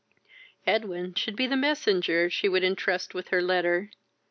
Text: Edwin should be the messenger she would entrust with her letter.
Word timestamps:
Edwin 0.65 1.13
should 1.13 1.35
be 1.35 1.45
the 1.45 1.55
messenger 1.55 2.27
she 2.27 2.49
would 2.49 2.63
entrust 2.63 3.13
with 3.13 3.27
her 3.27 3.39
letter. 3.39 3.91